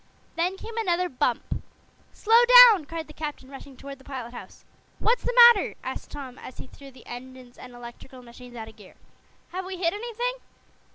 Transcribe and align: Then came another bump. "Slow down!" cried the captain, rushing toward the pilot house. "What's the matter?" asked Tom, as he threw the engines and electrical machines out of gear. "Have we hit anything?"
Then 0.35 0.57
came 0.57 0.75
another 0.77 1.09
bump. 1.09 1.61
"Slow 2.11 2.41
down!" 2.71 2.85
cried 2.85 3.05
the 3.05 3.13
captain, 3.13 3.49
rushing 3.51 3.77
toward 3.77 3.99
the 3.99 4.03
pilot 4.03 4.33
house. 4.33 4.65
"What's 4.97 5.21
the 5.23 5.39
matter?" 5.53 5.75
asked 5.83 6.09
Tom, 6.09 6.39
as 6.39 6.57
he 6.57 6.65
threw 6.65 6.89
the 6.89 7.05
engines 7.05 7.55
and 7.55 7.75
electrical 7.75 8.23
machines 8.23 8.55
out 8.55 8.67
of 8.67 8.77
gear. 8.77 8.95
"Have 9.49 9.63
we 9.63 9.77
hit 9.77 9.93
anything?" 9.93 10.37